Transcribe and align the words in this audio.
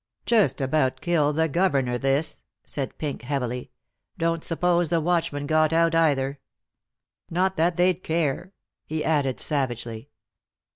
"Just 0.25 0.59
about 0.61 0.99
kill 0.99 1.31
the 1.31 1.47
governor, 1.47 1.99
this," 1.99 2.41
said 2.65 2.97
Pink, 2.97 3.21
heavily. 3.21 3.69
"Don't 4.17 4.43
suppose 4.43 4.89
the 4.89 4.99
watchmen 4.99 5.45
got 5.45 5.73
out, 5.73 5.93
either. 5.93 6.39
Not 7.29 7.55
that 7.57 7.75
they'd 7.77 8.01
care," 8.03 8.51
he 8.83 9.05
added, 9.05 9.39
savagely. 9.39 10.09